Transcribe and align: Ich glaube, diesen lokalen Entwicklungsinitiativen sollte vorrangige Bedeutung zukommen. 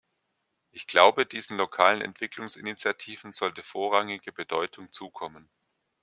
Ich 0.71 0.87
glaube, 0.87 1.27
diesen 1.27 1.57
lokalen 1.57 2.01
Entwicklungsinitiativen 2.01 3.33
sollte 3.33 3.61
vorrangige 3.61 4.31
Bedeutung 4.31 4.91
zukommen. 4.91 5.47